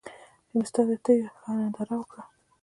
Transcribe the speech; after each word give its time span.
چې 0.47 0.53
مې 0.57 0.63
ستا 0.69 0.81
د 0.89 0.91
تېو 1.03 1.27
ښه 1.39 1.49
ننداره 1.57 1.95
وکــړه 1.99 2.23